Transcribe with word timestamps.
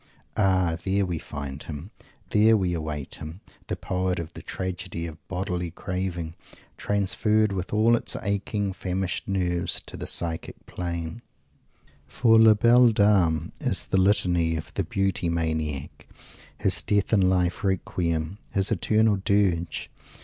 Ah, 0.35 0.77
there 0.83 1.05
we 1.05 1.19
find 1.19 1.61
him 1.61 1.91
there 2.31 2.57
we 2.57 2.73
await 2.73 3.13
him 3.21 3.39
the 3.67 3.75
poet 3.75 4.17
of 4.17 4.33
the 4.33 4.41
tragedy 4.41 5.05
of 5.05 5.19
bodily 5.27 5.69
craving, 5.69 6.33
transferred, 6.75 7.51
with 7.51 7.71
all 7.71 7.95
its 7.95 8.17
aching, 8.23 8.73
famished 8.73 9.27
nerves, 9.27 9.75
on 9.75 9.81
to 9.85 9.97
the 9.97 10.07
psychic 10.07 10.65
plane! 10.65 11.21
For 12.07 12.39
"La 12.39 12.55
Belle 12.55 12.87
Dame" 12.89 13.51
is 13.61 13.85
the 13.85 13.97
Litany 13.97 14.55
of 14.55 14.73
the 14.73 14.83
Beauty 14.83 15.29
Maniac 15.29 16.07
his 16.57 16.81
death 16.81 17.13
in 17.13 17.29
life 17.29 17.63
Requiem, 17.63 18.39
his 18.49 18.71
eternal 18.71 19.17
Dirge! 19.17 19.91